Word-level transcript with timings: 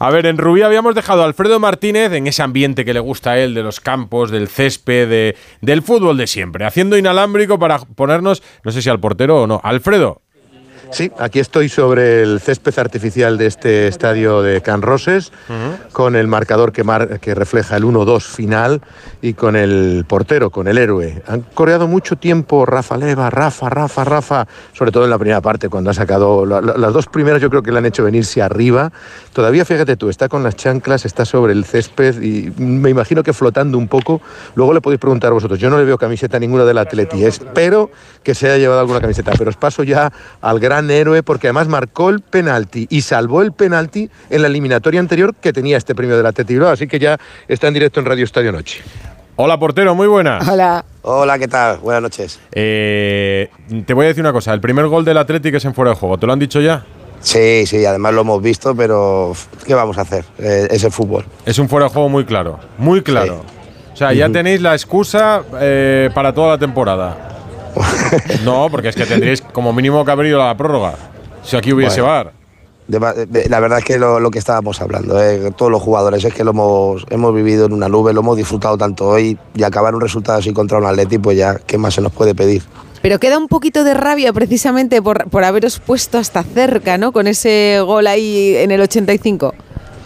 A 0.00 0.10
ver, 0.10 0.26
en 0.26 0.38
Rubí 0.38 0.62
habíamos 0.62 0.94
dejado 0.94 1.22
a 1.22 1.24
Alfredo 1.24 1.58
Martínez 1.58 2.12
en 2.12 2.28
ese 2.28 2.42
ambiente 2.42 2.84
que 2.84 2.94
le 2.94 3.00
gusta 3.00 3.32
a 3.32 3.38
él, 3.38 3.54
de 3.54 3.64
los 3.64 3.80
campos, 3.80 4.30
del 4.30 4.46
césped, 4.46 5.08
de, 5.08 5.36
del 5.60 5.82
fútbol 5.82 6.16
de 6.16 6.28
siempre, 6.28 6.64
haciendo 6.64 6.96
inalámbrico 6.96 7.58
para 7.58 7.78
ponernos, 7.80 8.42
no 8.62 8.70
sé 8.70 8.80
si 8.80 8.88
al 8.88 9.00
portero 9.00 9.42
o 9.42 9.46
no. 9.48 9.60
Alfredo, 9.64 10.22
Sí, 10.90 11.12
aquí 11.18 11.38
estoy 11.38 11.68
sobre 11.68 12.22
el 12.22 12.40
césped 12.40 12.78
artificial 12.78 13.36
de 13.36 13.46
este 13.46 13.88
estadio 13.88 14.42
de 14.42 14.60
Can 14.62 14.82
Roses, 14.82 15.32
con 15.92 16.16
el 16.16 16.26
marcador 16.26 16.72
que, 16.72 16.82
que 17.20 17.34
refleja 17.34 17.76
el 17.76 17.84
1-2 17.84 18.22
final 18.22 18.80
y 19.20 19.34
con 19.34 19.54
el 19.54 20.04
portero, 20.08 20.50
con 20.50 20.66
el 20.66 20.78
héroe. 20.78 21.22
Han 21.26 21.42
coreado 21.54 21.86
mucho 21.86 22.16
tiempo 22.16 22.64
Rafa 22.64 22.96
Leva, 22.96 23.30
Rafa, 23.30 23.68
Rafa, 23.68 24.04
Rafa, 24.04 24.48
sobre 24.72 24.90
todo 24.90 25.04
en 25.04 25.10
la 25.10 25.18
primera 25.18 25.40
parte, 25.40 25.68
cuando 25.68 25.90
ha 25.90 25.94
sacado 25.94 26.46
las 26.46 26.92
dos 26.92 27.06
primeras, 27.06 27.42
yo 27.42 27.50
creo 27.50 27.62
que 27.62 27.70
le 27.70 27.78
han 27.78 27.86
hecho 27.86 28.04
venirse 28.04 28.40
arriba. 28.40 28.90
Todavía, 29.32 29.64
fíjate 29.64 29.96
tú, 29.96 30.08
está 30.08 30.28
con 30.28 30.42
las 30.42 30.56
chanclas, 30.56 31.04
está 31.04 31.24
sobre 31.24 31.52
el 31.52 31.64
césped 31.64 32.20
y 32.22 32.52
me 32.58 32.90
imagino 32.90 33.22
que 33.22 33.32
flotando 33.32 33.76
un 33.78 33.88
poco. 33.88 34.20
Luego 34.54 34.72
le 34.72 34.80
podéis 34.80 35.00
preguntar 35.00 35.30
a 35.30 35.34
vosotros. 35.34 35.58
Yo 35.58 35.70
no 35.70 35.78
le 35.78 35.84
veo 35.84 35.98
camiseta 35.98 36.38
ninguna 36.38 36.64
del 36.64 36.78
Atleti. 36.78 37.24
Espero 37.24 37.90
que 38.22 38.34
se 38.34 38.46
haya 38.46 38.58
llevado 38.58 38.80
alguna 38.80 39.00
camiseta, 39.00 39.32
pero 39.36 39.50
os 39.50 39.56
paso 39.56 39.82
ya 39.82 40.12
al 40.40 40.58
gran 40.60 40.77
héroe 40.90 41.22
porque 41.22 41.48
además 41.48 41.68
marcó 41.68 42.10
el 42.10 42.20
penalti 42.20 42.86
y 42.90 43.02
salvó 43.02 43.42
el 43.42 43.52
penalti 43.52 44.10
en 44.30 44.42
la 44.42 44.48
eliminatoria 44.48 45.00
anterior 45.00 45.34
que 45.34 45.52
tenía 45.52 45.76
este 45.76 45.94
premio 45.94 46.16
del 46.16 46.26
Atleti 46.26 46.56
Así 46.58 46.86
que 46.86 46.98
ya 46.98 47.18
está 47.46 47.68
en 47.68 47.74
directo 47.74 48.00
en 48.00 48.06
Radio 48.06 48.24
Estadio 48.24 48.52
Noche. 48.52 48.82
Hola 49.36 49.58
portero, 49.58 49.94
muy 49.94 50.08
buena. 50.08 50.40
Hola. 50.50 50.84
Hola, 51.02 51.38
¿qué 51.38 51.46
tal? 51.46 51.78
Buenas 51.78 52.02
noches. 52.02 52.40
Eh, 52.50 53.48
te 53.86 53.94
voy 53.94 54.06
a 54.06 54.08
decir 54.08 54.22
una 54.22 54.32
cosa, 54.32 54.52
el 54.52 54.60
primer 54.60 54.86
gol 54.88 55.04
del 55.04 55.16
Atlético 55.16 55.56
es 55.56 55.64
en 55.64 55.74
fuera 55.74 55.92
de 55.92 55.96
juego, 55.96 56.18
¿te 56.18 56.26
lo 56.26 56.32
han 56.32 56.38
dicho 56.40 56.60
ya? 56.60 56.84
Sí, 57.20 57.66
sí, 57.66 57.84
además 57.84 58.14
lo 58.14 58.22
hemos 58.22 58.42
visto, 58.42 58.74
pero 58.74 59.34
¿qué 59.66 59.74
vamos 59.74 59.98
a 59.98 60.02
hacer? 60.02 60.24
Eh, 60.38 60.68
es 60.70 60.84
el 60.84 60.90
fútbol. 60.90 61.24
Es 61.46 61.58
un 61.58 61.68
fuera 61.68 61.86
de 61.86 61.92
juego 61.92 62.08
muy 62.08 62.24
claro, 62.24 62.58
muy 62.78 63.02
claro. 63.02 63.44
O 63.92 63.96
sea, 63.96 64.12
ya 64.12 64.28
tenéis 64.28 64.60
la 64.60 64.74
excusa 64.74 65.42
eh, 65.60 66.10
para 66.14 66.32
toda 66.32 66.50
la 66.50 66.58
temporada. 66.58 67.37
no, 68.44 68.68
porque 68.70 68.88
es 68.88 68.96
que 68.96 69.06
tendríais 69.06 69.40
como 69.40 69.72
mínimo 69.72 70.04
que 70.04 70.10
haber 70.10 70.26
ido 70.26 70.42
a 70.42 70.46
la 70.46 70.56
prórroga. 70.56 70.94
Si 71.42 71.56
aquí 71.56 71.72
hubiese 71.72 72.00
bar. 72.00 72.32
la 72.88 73.60
verdad 73.60 73.78
es 73.78 73.84
que 73.84 73.98
lo, 73.98 74.30
que 74.30 74.38
estábamos 74.38 74.80
hablando, 74.80 75.22
eh, 75.22 75.52
todos 75.56 75.70
los 75.70 75.82
jugadores, 75.82 76.24
es 76.24 76.34
que 76.34 76.44
lo 76.44 76.50
hemos, 76.50 77.06
hemos 77.10 77.34
vivido 77.34 77.66
en 77.66 77.72
una 77.72 77.88
nube, 77.88 78.12
lo 78.12 78.20
hemos 78.20 78.36
disfrutado 78.36 78.76
tanto 78.76 79.08
hoy 79.08 79.38
y 79.54 79.62
acabar 79.62 79.94
un 79.94 80.00
resultado 80.00 80.38
así 80.38 80.52
contra 80.52 80.78
un 80.78 80.86
Atleti, 80.86 81.18
pues 81.18 81.36
ya, 81.36 81.56
¿qué 81.56 81.78
más 81.78 81.94
se 81.94 82.00
nos 82.00 82.12
puede 82.12 82.34
pedir? 82.34 82.62
Pero 83.00 83.18
queda 83.20 83.38
un 83.38 83.48
poquito 83.48 83.84
de 83.84 83.94
rabia 83.94 84.32
precisamente 84.32 85.00
por, 85.00 85.28
por 85.30 85.44
haberos 85.44 85.78
puesto 85.78 86.18
hasta 86.18 86.42
cerca, 86.42 86.98
¿no? 86.98 87.12
Con 87.12 87.28
ese 87.28 87.80
gol 87.84 88.06
ahí 88.06 88.56
en 88.56 88.70
el 88.72 88.80
85. 88.80 89.54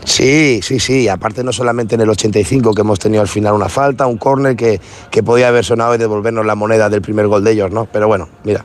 Sí, 0.05 0.61
sí, 0.63 0.81
sí. 0.81 1.09
Aparte 1.09 1.45
no 1.45 1.53
solamente 1.53 1.95
en 1.95 2.01
el 2.01 2.11
85 2.11 2.75
que 2.75 2.81
hemos 2.81 2.99
tenido 2.99 3.23
al 3.23 3.29
final 3.29 3.55
una 3.55 3.69
falta, 3.69 4.07
un 4.07 4.19
córner 4.19 4.57
que, 4.57 4.81
que 5.11 5.23
podía 5.23 5.49
haber 5.49 5.65
sonado 5.65 5.95
y 5.95 5.99
devolvernos 5.99 6.45
la 6.45 6.55
moneda 6.55 6.89
del 6.91 7.03
primer 7.03 7.29
gol 7.29 7.45
de 7.45 7.53
ellos, 7.53 7.71
¿no? 7.71 7.87
Pero 7.87 8.09
bueno, 8.09 8.29
mira, 8.45 8.65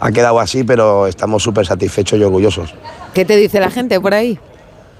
ha 0.00 0.12
quedado 0.12 0.40
así, 0.40 0.64
pero 0.64 1.06
estamos 1.06 1.42
súper 1.42 1.66
satisfechos 1.66 2.18
y 2.18 2.22
orgullosos. 2.22 2.74
¿Qué 3.14 3.24
te 3.24 3.36
dice 3.36 3.60
la 3.60 3.70
gente 3.70 4.00
por 4.00 4.14
ahí? 4.14 4.38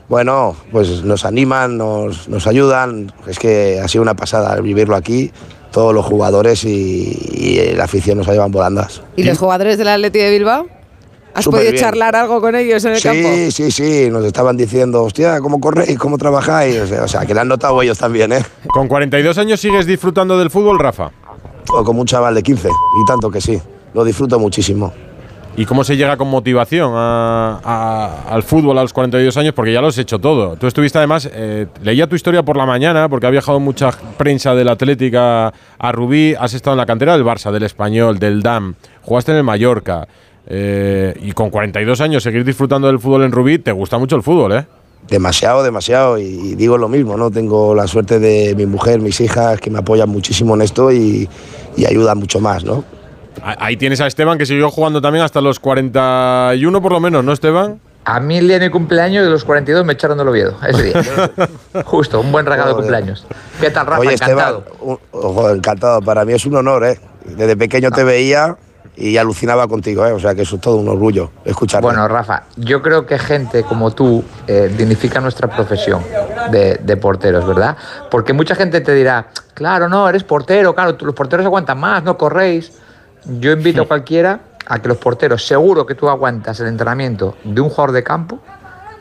Bueno, 0.08 0.56
pues 0.70 1.02
nos 1.02 1.24
animan, 1.24 1.76
nos, 1.76 2.28
nos 2.28 2.46
ayudan. 2.46 3.12
Es 3.26 3.38
que 3.38 3.80
ha 3.82 3.88
sido 3.88 4.02
una 4.02 4.14
pasada 4.14 4.60
vivirlo 4.60 4.94
aquí 4.94 5.32
todos 5.76 5.92
los 5.92 6.06
jugadores 6.06 6.64
y, 6.64 7.74
la 7.76 7.84
afición 7.84 8.16
nos 8.16 8.28
ha 8.28 8.32
llevado 8.32 8.48
volandas. 8.48 9.02
¿Y 9.14 9.24
los 9.24 9.36
jugadores 9.36 9.76
del 9.76 9.88
Atleti 9.88 10.18
de 10.18 10.30
Bilbao? 10.30 10.66
¿Has 11.36 11.44
podido 11.44 11.72
charlar 11.74 12.16
algo 12.16 12.40
con 12.40 12.54
ellos 12.54 12.84
en 12.86 12.94
el 12.94 13.02
campo? 13.02 13.28
Sí, 13.28 13.50
sí, 13.50 13.70
sí. 13.70 14.08
Nos 14.10 14.24
estaban 14.24 14.56
diciendo, 14.56 15.04
hostia, 15.04 15.40
¿cómo 15.40 15.60
corréis? 15.60 15.98
¿Cómo 15.98 16.16
trabajáis? 16.16 16.90
O 16.90 17.08
sea, 17.08 17.26
que 17.26 17.34
lo 17.34 17.42
han 17.42 17.48
notado 17.48 17.80
ellos 17.82 17.98
también, 17.98 18.32
¿eh? 18.32 18.42
¿Con 18.68 18.88
42 18.88 19.36
años 19.38 19.60
sigues 19.60 19.86
disfrutando 19.86 20.38
del 20.38 20.50
fútbol, 20.50 20.78
Rafa? 20.78 21.10
O 21.68 21.84
como 21.84 22.00
un 22.00 22.06
chaval 22.06 22.34
de 22.34 22.42
15, 22.42 22.68
y 22.68 23.06
tanto 23.06 23.30
que 23.30 23.40
sí. 23.40 23.60
Lo 23.92 24.04
disfruto 24.04 24.38
muchísimo. 24.38 24.92
¿Y 25.58 25.64
cómo 25.64 25.84
se 25.84 25.96
llega 25.96 26.18
con 26.18 26.28
motivación 26.28 26.92
al 26.94 28.42
fútbol 28.42 28.76
a 28.76 28.82
los 28.82 28.92
42 28.92 29.34
años? 29.38 29.54
Porque 29.54 29.72
ya 29.72 29.80
lo 29.80 29.86
has 29.86 29.96
hecho 29.96 30.18
todo. 30.18 30.56
Tú 30.56 30.66
estuviste 30.66 30.98
además, 30.98 31.28
eh, 31.32 31.66
leía 31.82 32.06
tu 32.06 32.14
historia 32.14 32.42
por 32.42 32.58
la 32.58 32.66
mañana, 32.66 33.08
porque 33.08 33.26
ha 33.26 33.30
viajado 33.30 33.58
mucha 33.58 33.90
prensa 34.18 34.54
del 34.54 34.68
Atlética 34.68 35.52
a 35.78 35.92
Rubí, 35.92 36.34
has 36.38 36.52
estado 36.52 36.74
en 36.74 36.78
la 36.78 36.86
cantera 36.86 37.14
del 37.14 37.24
Barça, 37.24 37.50
del 37.50 37.62
Español, 37.62 38.18
del 38.18 38.42
DAM, 38.42 38.74
jugaste 39.00 39.32
en 39.32 39.38
el 39.38 39.44
Mallorca. 39.44 40.06
Eh, 40.46 41.14
y 41.22 41.32
con 41.32 41.50
42 41.50 42.00
años 42.00 42.22
seguir 42.22 42.44
disfrutando 42.44 42.86
del 42.86 42.98
fútbol 43.00 43.24
en 43.24 43.32
Rubí, 43.32 43.58
te 43.58 43.72
gusta 43.72 43.98
mucho 43.98 44.16
el 44.16 44.22
fútbol, 44.22 44.52
¿eh? 44.52 44.66
Demasiado, 45.08 45.62
demasiado. 45.62 46.18
Y 46.18 46.54
digo 46.54 46.78
lo 46.78 46.88
mismo, 46.88 47.16
¿no? 47.16 47.30
Tengo 47.30 47.74
la 47.74 47.86
suerte 47.86 48.18
de 48.18 48.54
mi 48.56 48.66
mujer, 48.66 49.00
mis 49.00 49.20
hijas, 49.20 49.60
que 49.60 49.70
me 49.70 49.78
apoyan 49.78 50.08
muchísimo 50.08 50.54
en 50.54 50.62
esto 50.62 50.92
y, 50.92 51.28
y 51.76 51.86
ayudan 51.86 52.18
mucho 52.18 52.40
más, 52.40 52.64
¿no? 52.64 52.84
Ahí 53.42 53.76
tienes 53.76 54.00
a 54.00 54.06
Esteban 54.06 54.38
que 54.38 54.46
siguió 54.46 54.70
jugando 54.70 55.00
también 55.00 55.24
hasta 55.24 55.40
los 55.40 55.60
41 55.60 56.82
por 56.82 56.92
lo 56.92 57.00
menos, 57.00 57.22
¿no, 57.24 57.32
Esteban? 57.32 57.80
A 58.04 58.20
mí 58.20 58.38
el 58.38 58.46
día 58.46 58.58
de 58.58 58.66
mi 58.66 58.70
cumpleaños 58.70 59.24
de 59.24 59.30
los 59.30 59.44
42 59.44 59.84
me 59.84 59.92
echaron 59.94 60.16
del 60.16 60.28
Oviedo, 60.28 60.56
ese 60.66 60.82
día. 60.84 61.02
Justo, 61.84 62.20
un 62.20 62.30
buen 62.30 62.46
regalo 62.46 62.70
de 62.70 62.76
cumpleaños. 62.76 63.26
¿Qué 63.60 63.70
tal, 63.70 63.86
Rafa? 63.86 64.12
encantado. 64.12 64.64
Esteban, 65.12 65.56
encantado. 65.56 66.02
Para 66.02 66.24
mí 66.24 66.32
es 66.32 66.46
un 66.46 66.54
honor, 66.54 66.84
¿eh? 66.84 67.00
Desde 67.24 67.56
pequeño 67.56 67.90
te 67.90 68.04
veía 68.04 68.56
y 68.96 69.16
alucinaba 69.18 69.68
contigo, 69.68 70.06
¿eh? 70.06 70.12
o 70.12 70.18
sea 70.18 70.34
que 70.34 70.42
eso 70.42 70.56
es 70.56 70.62
todo 70.62 70.76
un 70.76 70.88
orgullo 70.88 71.30
escuchar. 71.44 71.82
Bueno, 71.82 72.08
Rafa, 72.08 72.44
yo 72.56 72.80
creo 72.82 73.06
que 73.06 73.18
gente 73.18 73.62
como 73.62 73.90
tú 73.92 74.24
eh, 74.46 74.72
dignifica 74.76 75.20
nuestra 75.20 75.48
profesión 75.48 76.02
de, 76.50 76.96
porteros, 76.96 77.46
¿verdad? 77.46 77.76
Porque 78.10 78.32
mucha 78.32 78.54
gente 78.54 78.80
te 78.80 78.94
dirá, 78.94 79.28
claro, 79.52 79.88
no, 79.88 80.08
eres 80.08 80.24
portero, 80.24 80.74
claro, 80.74 80.96
los 80.98 81.14
porteros 81.14 81.44
aguantan 81.44 81.78
más, 81.78 82.02
no 82.02 82.16
corréis. 82.16 82.72
Yo 83.24 83.52
invito 83.52 83.82
a 83.82 83.86
cualquiera 83.86 84.40
a 84.66 84.80
que 84.80 84.88
los 84.88 84.96
porteros, 84.96 85.46
seguro 85.46 85.84
que 85.84 85.94
tú 85.94 86.08
aguantas 86.08 86.58
el 86.60 86.68
entrenamiento 86.68 87.36
de 87.44 87.60
un 87.60 87.68
jugador 87.68 87.92
de 87.92 88.02
campo 88.02 88.38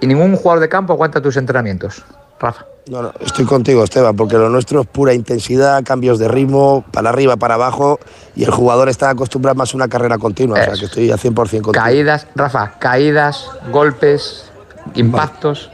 y 0.02 0.08
ningún 0.08 0.36
jugador 0.36 0.60
de 0.60 0.70
campo 0.70 0.94
aguanta 0.94 1.22
tus 1.22 1.38
entrenamientos. 1.38 2.04
Rafa. 2.40 2.66
No, 2.88 3.02
no, 3.02 3.14
estoy 3.20 3.46
contigo, 3.46 3.84
Esteban, 3.84 4.16
porque 4.16 4.38
lo 4.38 4.48
nuestro 4.50 4.82
es 4.82 4.88
pura 4.88 5.14
intensidad, 5.14 5.84
cambios 5.84 6.20
de 6.20 6.28
ritmo, 6.28 6.86
para 6.92 7.10
arriba, 7.10 7.36
para 7.36 7.56
abajo, 7.56 8.00
y 8.36 8.44
el 8.44 8.52
jugador 8.52 8.90
está 8.90 9.10
acostumbrado 9.10 9.56
más 9.56 9.74
a 9.74 9.78
una 9.78 9.88
carrera 9.88 10.20
continua, 10.20 10.60
o 10.60 10.64
sea 10.64 10.74
que 10.74 10.86
estoy 10.86 11.10
a 11.10 11.16
100% 11.16 11.34
contigo. 11.34 11.72
Caídas, 11.72 12.28
Rafa, 12.36 12.74
caídas, 12.78 13.50
golpes, 13.72 14.52
impactos, 14.94 15.72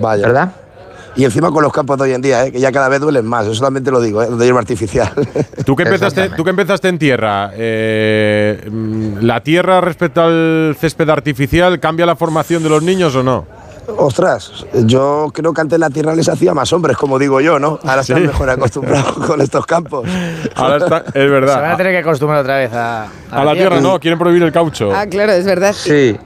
Vaya. 0.00 0.28
¿verdad? 0.28 0.52
Y 1.16 1.24
encima 1.24 1.50
con 1.50 1.62
los 1.62 1.72
campos 1.72 1.96
de 1.98 2.04
hoy 2.04 2.12
en 2.12 2.22
día, 2.22 2.46
¿eh? 2.46 2.52
que 2.52 2.60
ya 2.60 2.70
cada 2.70 2.88
vez 2.88 3.00
duelen 3.00 3.24
más, 3.24 3.44
eso 3.44 3.54
solamente 3.54 3.90
lo 3.90 4.00
digo, 4.00 4.22
¿eh? 4.22 4.28
de 4.30 4.44
hierba 4.44 4.60
artificial. 4.60 5.12
¿Tú 5.64 5.74
que 5.74 5.84
empezaste, 5.84 6.30
tú 6.30 6.44
que 6.44 6.50
empezaste 6.50 6.88
en 6.88 6.98
tierra, 6.98 7.50
eh, 7.54 8.68
¿la 9.20 9.42
tierra 9.42 9.80
respecto 9.80 10.22
al 10.22 10.76
césped 10.78 11.08
artificial 11.08 11.78
cambia 11.80 12.06
la 12.06 12.16
formación 12.16 12.62
de 12.62 12.68
los 12.68 12.82
niños 12.82 13.14
o 13.16 13.22
no? 13.24 13.63
Ostras, 13.86 14.66
yo 14.84 15.30
creo 15.32 15.52
que 15.52 15.60
antes 15.60 15.78
la 15.78 15.90
tierra 15.90 16.14
les 16.14 16.28
hacía 16.28 16.54
más 16.54 16.72
hombres, 16.72 16.96
como 16.96 17.18
digo 17.18 17.40
yo, 17.40 17.58
¿no? 17.58 17.78
Ahora 17.84 18.00
están 18.00 18.22
mejor 18.22 18.50
acostumbrados 18.50 19.12
con 19.26 19.40
estos 19.40 19.66
campos. 19.66 20.08
Ahora 20.54 20.76
está, 20.76 21.04
es 21.08 21.30
verdad. 21.30 21.54
Se 21.54 21.60
van 21.60 21.70
a 21.72 21.76
tener 21.76 21.92
que 21.92 21.98
acostumbrar 21.98 22.40
otra 22.40 22.58
vez 22.58 22.72
a, 22.72 23.08
a, 23.30 23.44
la, 23.44 23.52
tierra. 23.52 23.80
no, 23.80 24.00
quieren 24.00 24.18
prohibir 24.18 24.42
el 24.42 24.52
caucho. 24.52 24.94
Ah, 24.94 25.06
claro, 25.06 25.32
es 25.32 25.44
verdad. 25.44 25.72
Sí. 25.72 26.16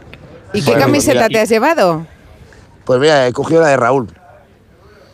¿Y 0.53 0.63
qué 0.63 0.73
camiseta 0.75 1.29
te 1.29 1.41
has 1.41 1.49
llevado? 1.49 2.07
Pues 2.85 3.01
mira, 3.01 3.27
he 3.27 3.33
cogido 3.33 3.61
la 3.61 3.69
de 3.69 3.77
Raúl. 3.77 4.09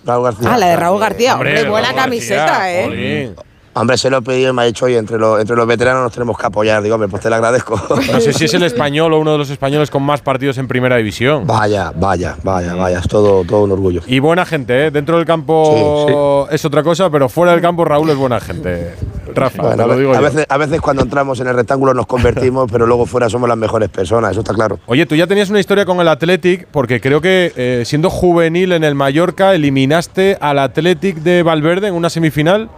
Raúl 0.04 0.24
García. 0.24 0.48
Ah, 0.52 0.58
la 0.58 0.66
de 0.66 0.76
Raúl 0.76 1.00
García. 1.00 1.34
Hombre, 1.34 1.68
buena 1.68 1.94
camiseta, 1.94 2.70
¿eh? 2.70 3.34
Hombre, 3.74 3.96
se 3.98 4.08
lo 4.08 4.18
he 4.18 4.22
pedido 4.22 4.50
y 4.50 4.52
me 4.52 4.62
ha 4.62 4.64
dicho, 4.66 4.84
oye, 4.84 4.96
entre 4.98 5.18
los, 5.18 5.40
entre 5.40 5.56
los 5.56 5.66
veteranos 5.66 6.02
nos 6.04 6.12
tenemos 6.12 6.38
que 6.38 6.46
apoyar. 6.46 6.82
Digo, 6.82 6.94
hombre, 6.94 7.08
pues 7.08 7.22
te 7.22 7.28
lo 7.28 7.36
agradezco. 7.36 7.80
No 8.14 8.20
sé 8.20 8.32
si 8.32 8.44
es 8.44 8.54
el 8.54 8.62
español 8.62 9.12
o 9.12 9.18
uno 9.18 9.32
de 9.32 9.38
los 9.38 9.50
españoles 9.50 9.90
con 9.90 10.02
más 10.02 10.20
partidos 10.20 10.58
en 10.58 10.68
primera 10.68 10.96
división. 10.96 11.46
Vaya, 11.46 11.92
vaya, 11.94 12.36
vaya, 12.42 12.74
vaya, 12.74 12.98
es 13.00 13.08
todo, 13.08 13.44
todo 13.44 13.64
un 13.64 13.72
orgullo. 13.72 14.02
Y 14.06 14.20
buena 14.20 14.44
gente, 14.44 14.86
¿eh? 14.86 14.90
Dentro 14.90 15.16
del 15.16 15.26
campo 15.26 16.46
es 16.50 16.64
otra 16.64 16.82
cosa, 16.82 17.10
pero 17.10 17.28
fuera 17.28 17.52
del 17.52 17.60
campo 17.60 17.84
Raúl 17.84 18.10
es 18.10 18.16
buena 18.16 18.40
gente. 18.40 18.94
Rafa, 19.34 19.74
te 19.74 19.86
lo 19.86 19.96
digo 19.96 20.14
a, 20.14 20.20
Veces, 20.20 20.46
a 20.48 20.56
veces 20.56 20.80
cuando 20.80 21.02
entramos 21.02 21.40
en 21.40 21.48
el 21.48 21.54
rectángulo 21.54 21.92
nos 21.94 22.06
convertimos, 22.06 22.70
pero 22.70 22.86
luego 22.86 23.06
fuera 23.06 23.28
somos 23.28 23.48
las 23.48 23.58
mejores 23.58 23.88
personas, 23.88 24.32
eso 24.32 24.40
está 24.40 24.54
claro. 24.54 24.78
Oye, 24.86 25.06
tú 25.06 25.16
ya 25.16 25.26
tenías 25.26 25.50
una 25.50 25.60
historia 25.60 25.84
con 25.84 26.00
el 26.00 26.08
Athletic, 26.08 26.66
porque 26.70 27.00
creo 27.00 27.20
que 27.20 27.52
eh, 27.56 27.82
siendo 27.84 28.10
juvenil 28.10 28.72
en 28.72 28.84
el 28.84 28.94
Mallorca 28.94 29.54
eliminaste 29.54 30.38
al 30.40 30.58
Athletic 30.58 31.16
de 31.16 31.42
Valverde 31.42 31.88
en 31.88 31.94
una 31.94 32.10
semifinal. 32.10 32.70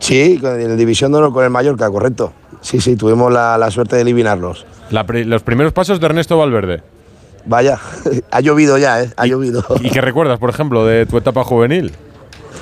Sí, 0.00 0.40
en 0.42 0.68
la 0.68 0.76
División 0.76 1.12
de 1.12 1.18
Honor 1.18 1.32
con 1.32 1.44
el 1.44 1.50
Mallorca, 1.50 1.88
correcto. 1.88 2.32
Sí, 2.60 2.80
sí, 2.80 2.96
tuvimos 2.96 3.32
la, 3.32 3.70
suerte 3.70 3.96
de 3.96 4.02
eliminarlos. 4.02 4.66
los 4.90 5.42
primeros 5.42 5.72
pasos 5.72 6.00
de 6.00 6.06
Ernesto 6.06 6.36
Valverde. 6.36 6.82
Vaya, 7.46 7.78
ha 8.30 8.40
llovido 8.40 8.78
ya, 8.78 9.02
¿eh? 9.02 9.10
Ha 9.16 9.26
llovido. 9.26 9.64
¿Y 9.80 9.90
qué 9.90 10.00
recuerdas, 10.00 10.38
por 10.38 10.50
ejemplo, 10.50 10.84
de 10.84 11.06
tu 11.06 11.16
etapa 11.16 11.44
juvenil? 11.44 11.92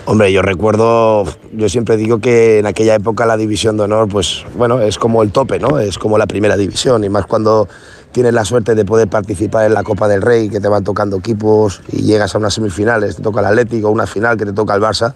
Hombre, 0.04 0.32
yo 0.32 0.42
recuerdo, 0.42 1.24
yo 1.52 1.68
siempre 1.68 1.96
digo 1.96 2.18
que 2.18 2.60
en 2.60 2.66
aquella 2.66 2.94
época 2.94 3.26
la 3.26 3.36
división 3.36 3.76
de 3.76 3.84
honor, 3.84 4.08
pues 4.08 4.44
bueno, 4.56 4.80
es 4.80 4.98
como 4.98 5.22
el 5.22 5.32
tope, 5.32 5.58
¿no? 5.58 5.78
Es 5.78 5.98
como 5.98 6.16
la 6.16 6.26
primera 6.26 6.56
división 6.56 7.04
y 7.04 7.08
más 7.08 7.26
cuando 7.26 7.68
tienes 8.12 8.32
la 8.32 8.44
suerte 8.44 8.74
de 8.74 8.84
poder 8.84 9.08
participar 9.08 9.66
en 9.66 9.74
la 9.74 9.82
Copa 9.82 10.08
del 10.08 10.22
Rey, 10.22 10.48
que 10.48 10.60
te 10.60 10.68
van 10.68 10.82
tocando 10.82 11.18
equipos 11.18 11.82
y 11.92 12.02
llegas 12.02 12.34
a 12.34 12.38
unas 12.38 12.54
semifinales, 12.54 13.16
te 13.16 13.22
toca 13.22 13.40
el 13.40 13.46
Atlético, 13.46 13.90
una 13.90 14.06
final 14.06 14.36
que 14.38 14.46
te 14.46 14.52
toca 14.52 14.74
el 14.74 14.80
Barça, 14.80 15.12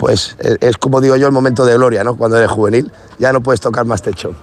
pues 0.00 0.34
es, 0.38 0.56
es 0.62 0.78
como 0.78 1.02
digo 1.02 1.14
yo 1.16 1.26
el 1.26 1.32
momento 1.32 1.66
de 1.66 1.74
gloria, 1.74 2.02
¿no? 2.02 2.16
Cuando 2.16 2.38
eres 2.38 2.50
juvenil, 2.50 2.90
ya 3.18 3.34
no 3.34 3.42
puedes 3.42 3.60
tocar 3.60 3.84
más 3.84 4.00
techo. 4.00 4.34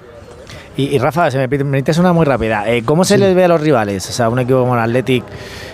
Y, 0.77 0.95
y 0.95 0.99
Rafa, 0.99 1.31
se 1.31 1.39
me 1.39 1.49
permites 1.49 1.97
una 1.97 2.13
muy 2.13 2.23
rápida. 2.23 2.69
Eh, 2.71 2.83
¿Cómo 2.85 3.03
se 3.03 3.17
les 3.17 3.35
ve 3.35 3.45
a 3.45 3.47
los 3.47 3.59
rivales? 3.59 4.07
O 4.07 4.13
sea, 4.13 4.29
un 4.29 4.37
equipo 4.37 4.59
como 4.59 4.75
el 4.75 4.81
Athletic, 4.81 5.23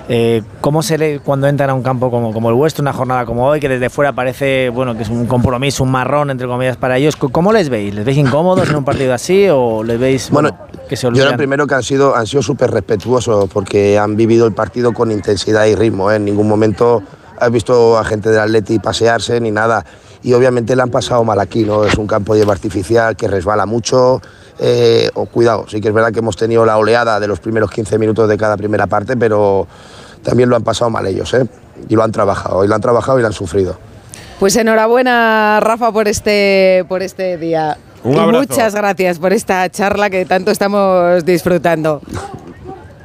eh, 0.08 0.42
¿cómo 0.62 0.82
se 0.82 0.98
le 0.98 1.20
cuando 1.20 1.46
entran 1.48 1.70
a 1.70 1.74
un 1.74 1.84
campo 1.84 2.10
como, 2.10 2.32
como 2.32 2.48
el 2.48 2.56
vuestro, 2.56 2.82
una 2.84 2.94
jornada 2.94 3.26
como 3.26 3.46
hoy, 3.46 3.60
que 3.60 3.68
desde 3.68 3.90
fuera 3.90 4.14
parece 4.14 4.70
bueno 4.70 4.96
que 4.96 5.04
es 5.04 5.10
un 5.10 5.26
compromiso, 5.26 5.84
un 5.84 5.92
marrón, 5.92 6.30
entre 6.30 6.48
comillas, 6.48 6.78
para 6.78 6.98
ellos? 6.98 7.18
¿Cómo 7.18 7.52
les 7.52 7.68
veis? 7.68 7.94
¿Les 7.94 8.06
veis 8.06 8.18
incómodos 8.18 8.70
en 8.70 8.78
un 8.78 8.86
partido 8.86 9.14
así 9.14 9.48
o 9.52 9.84
les 9.84 10.00
veis 10.00 10.30
bueno, 10.30 10.58
que 10.88 10.96
se 10.96 11.02
Yo 11.04 11.10
olvidan? 11.10 11.32
lo 11.32 11.38
primero 11.38 11.68
que 11.68 11.76
han 11.76 11.84
sido, 11.84 12.16
han 12.16 12.26
sido 12.26 12.42
súper 12.42 12.72
respetuosos 12.72 13.50
porque 13.52 14.00
han 14.00 14.16
vivido 14.16 14.48
el 14.48 14.54
partido 14.54 14.94
con 14.94 15.12
intensidad 15.12 15.66
y 15.66 15.76
ritmo. 15.76 16.12
¿eh? 16.12 16.16
En 16.16 16.24
ningún 16.24 16.48
momento 16.48 17.04
has 17.44 17.52
visto 17.52 17.98
a 17.98 18.04
gente 18.04 18.30
del 18.30 18.40
Atleti 18.40 18.80
pasearse 18.80 19.40
ni 19.40 19.52
nada. 19.52 19.86
Y 20.24 20.34
obviamente 20.34 20.76
le 20.76 20.82
han 20.82 20.90
pasado 20.90 21.24
mal 21.24 21.40
aquí, 21.40 21.64
¿no? 21.66 21.84
Es 21.84 21.96
un 21.96 22.08
campo 22.08 22.34
de 22.34 22.40
hierba 22.40 22.54
artificial 22.54 23.16
que 23.16 23.28
resbala 23.28 23.66
mucho. 23.66 24.22
eh, 24.60 25.10
o 25.16 25.26
cuidado, 25.26 25.66
sí 25.68 25.82
que 25.82 25.88
es 25.88 25.94
verdad 25.94 26.12
que 26.12 26.20
hemos 26.20 26.38
tenido 26.38 26.66
la 26.66 26.78
oleada 26.78 27.20
de 27.20 27.28
los 27.28 27.40
primeros 27.40 27.72
15 27.72 27.98
minutos 27.98 28.30
de 28.30 28.38
cada 28.38 28.56
primera 28.56 28.88
parte, 28.88 29.18
pero 29.18 29.68
también 30.22 30.48
lo 30.50 30.56
han 30.56 30.64
pasado 30.64 30.92
mal 30.92 31.06
ellos, 31.08 31.34
¿eh? 31.34 31.48
Y 31.90 31.96
lo 31.96 32.04
han 32.04 32.12
trabajado, 32.12 32.64
y 32.64 32.68
lo 32.68 32.76
han 32.76 32.82
trabajado 32.82 33.18
y 33.18 33.22
lo 33.22 33.28
han 33.28 33.34
sufrido. 33.34 33.76
Pues 34.40 34.56
enhorabuena, 34.56 35.60
Rafa, 35.60 35.92
por 35.92 36.08
este, 36.08 36.86
por 36.88 37.02
este 37.02 37.38
día. 37.38 37.78
Un 38.04 38.14
y 38.14 38.20
abrazo. 38.20 38.40
muchas 38.40 38.76
gracias 38.76 39.18
por 39.18 39.34
esta 39.34 39.70
charla 39.70 40.10
que 40.10 40.26
tanto 40.26 40.52
estamos 40.52 41.26
disfrutando. 41.26 42.02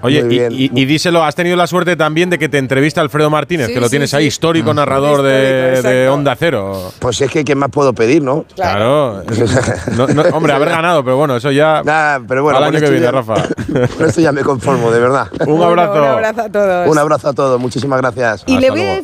Oye, 0.03 0.21
y, 0.21 0.23
bien. 0.29 0.53
y- 0.53 0.71
y 0.75 0.85
díselo, 0.85 1.25
has 1.25 1.35
tenido 1.35 1.57
la 1.57 1.67
suerte 1.67 1.97
también 1.97 2.31
de 2.31 2.39
que 2.39 2.49
te 2.49 2.59
entrevista 2.59 3.01
Alfredo 3.01 3.31
Martínez, 3.31 3.67
Sí, 3.69 3.75
que 3.75 3.81
lo 3.81 3.87
sí, 3.87 3.91
tienes 3.91 4.11
sí. 4.11 4.17
ahí, 4.17 4.27
histórico 4.27 4.73
narrador 4.73 5.23
de, 5.23 5.73
Histórico, 5.75 5.89
de. 5.89 6.09
Onda 6.09 6.37
Cero. 6.39 6.93
Pues 6.99 7.21
es 7.21 7.31
que, 7.31 7.45
¿qué 7.45 7.55
más 7.55 7.71
puedo 7.71 7.93
pedir, 7.93 8.23
no? 8.23 8.45
Claro. 8.55 9.23
No- 9.97 10.07
no, 10.07 10.23
hombre, 10.33 10.53
haber 10.53 10.69
ganado, 10.69 11.03
pero 11.05 11.17
bueno, 11.17 11.37
eso 11.37 11.51
ya. 11.51 11.83
Nada, 11.85 12.21
pero 12.27 12.43
bueno, 12.43 12.59
Al 12.59 12.65
año 12.65 12.79
que 12.81 12.91
viene, 12.91 13.07
ya- 13.07 13.11
Rafa. 13.13 13.35
Con 13.97 14.07
esto 14.07 14.21
ya 14.21 14.33
me 14.33 14.43
conformo, 14.43 14.91
de 14.91 15.01
verdad. 15.01 15.27
Un 15.41 15.57
Bueno, 15.59 15.65
abrazo. 15.65 15.93
un 15.95 16.05
abrazo 16.05 16.41
a 16.43 16.49
todos. 16.49 16.89
Un 16.89 16.99
abrazo 16.99 17.29
a 17.29 17.33
todos, 17.33 17.61
muchísimas 17.61 18.01
gracias. 18.01 18.45
Y 18.47 18.55
Hasta 18.55 18.61
le 18.61 18.71
voy 18.71 18.81
luego. 18.81 18.97